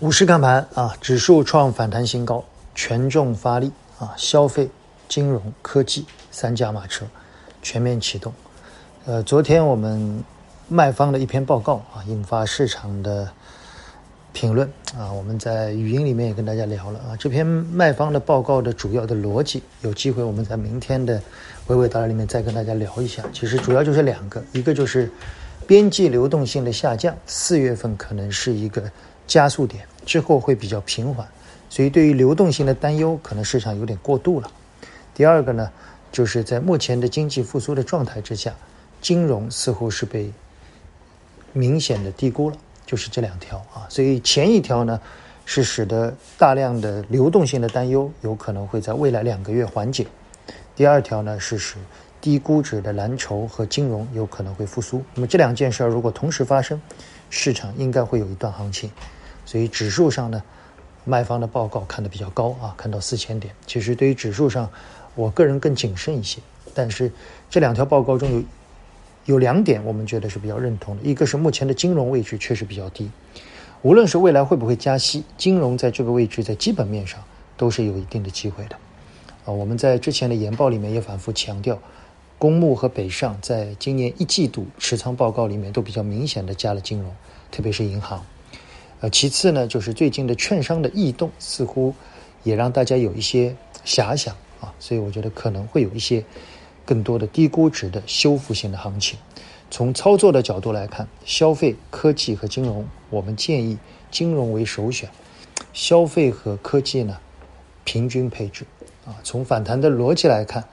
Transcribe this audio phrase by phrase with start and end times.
[0.00, 3.70] 五市看盘啊，指数创反弹新高，权重发力
[4.00, 4.68] 啊，消费、
[5.08, 7.06] 金融、科技三驾马车
[7.62, 8.32] 全面启动。
[9.06, 10.24] 呃，昨天我们
[10.68, 13.30] 卖方的一篇报告啊，引发市场的
[14.32, 14.68] 评论
[14.98, 21.22] 啊，我们在语音里面也跟大家聊了啊，这篇卖方的报告的主要的逻辑，有机会我们在明天的
[21.68, 23.22] 娓娓道来里面再跟大家聊一下。
[23.32, 25.08] 其实主要就是两个，一个就是
[25.66, 28.90] 边际流动性的下降，四月份可能是一个
[29.26, 29.86] 加速点。
[30.04, 31.26] 之后会比较平缓，
[31.70, 34.50] 所以对于流动性的担忧，可能市场有点过度了。
[35.14, 35.70] 第二个呢，
[36.12, 38.52] 就是在目前的经济复苏的状态之下，
[39.00, 40.30] 金融似乎是被
[41.54, 43.88] 明显的低估了，就是这两条啊。
[43.88, 45.00] 所以前一条呢，
[45.46, 50.04] 是使得大量的流动性的担忧有可能会在未来两个月缓解；
[50.76, 51.76] 第二条呢，是使
[52.24, 55.02] 低估值的蓝筹和金融有可能会复苏。
[55.12, 56.80] 那么这两件事儿如果同时发生，
[57.28, 58.90] 市场应该会有一段行情。
[59.44, 60.42] 所以指数上呢，
[61.04, 63.54] 卖方的报告看得比较高啊，看到四千点。
[63.66, 64.70] 其实对于指数上，
[65.14, 66.40] 我个人更谨慎一些。
[66.72, 67.12] 但是
[67.50, 68.42] 这两条报告中有
[69.26, 71.02] 有两点，我们觉得是比较认同的。
[71.02, 73.10] 一个是目前的金融位置确实比较低，
[73.82, 77.22] 无论是未来会不会加息，金融在这个位置在基本面上
[77.58, 78.76] 都是有一定的机会的。
[79.44, 81.78] 啊，我们在之前的研报里面也反复强调，
[82.38, 87.10] 公募和北上在今年一季度持仓报告里面都比较明显的加了金融，
[87.50, 88.24] 特别是银行。
[89.00, 91.94] 呃，其次呢，就是最近的券商的异动，似乎
[92.42, 96.24] 也让大家有一些遐想啊，所以我觉得可能会有一些
[96.84, 99.18] 更多的低估值的修复性的行情。
[99.70, 103.78] 从操作的角度来看，消费、科技和金融，我们建议
[104.10, 105.08] 金融为首选，
[105.72, 107.18] 消费和科技呢
[107.84, 108.64] 平均配置
[109.04, 109.16] 啊。
[109.24, 110.64] 从反弹的逻辑来看，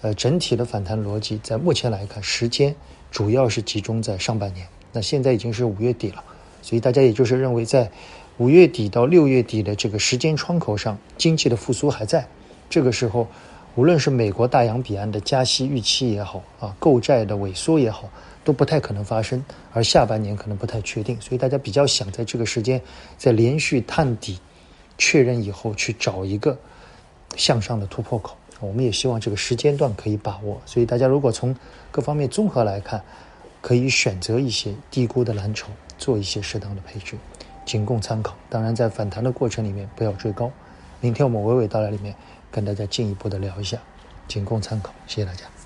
[0.00, 2.74] 呃，整体的反弹逻辑在目前来看，时间
[3.10, 4.66] 主要是集中在上半年。
[4.92, 6.22] 那现在已经是五月底了。
[6.62, 7.90] 所以大家也就是认为，在
[8.36, 12.28] 五月底到六月底的这个时间窗口上，经济的复苏还在。
[12.70, 13.26] 这个时候，
[13.74, 18.08] 无论是美国大洋彼岸的加息预期也好，啊，购债的萎缩也好，
[18.44, 19.44] 都不太可能发生。
[19.72, 22.80] 而下半年可能不太确定，所以大家比较想在这个时间，
[23.16, 24.38] 在连续探底
[24.96, 26.56] 确认以后，去找一个
[27.36, 28.37] 向上的突破口。
[28.60, 30.60] 我们也希望这个时间段可以把握。
[30.66, 31.54] 所以大家如果从
[31.90, 33.02] 各方面综合来看，
[33.60, 35.68] 可以选择一些低估的蓝筹。
[35.98, 37.18] 做一些适当的配置，
[37.66, 38.36] 仅供参考。
[38.48, 40.48] 当然，在反弹的过程里面不要追高。
[41.00, 42.14] 明天我们娓娓道来里面
[42.52, 43.78] 跟大家进一步的聊一下，
[44.28, 44.94] 仅供参考。
[45.08, 45.57] 谢谢大家。